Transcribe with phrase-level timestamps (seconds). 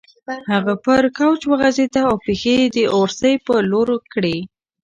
[0.51, 4.37] هغه پر کوچ وغځېده او پښې یې د اورسۍ په لور کړې.